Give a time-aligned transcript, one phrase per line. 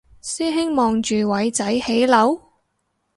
[0.23, 2.41] 師兄望住偉仔起樓？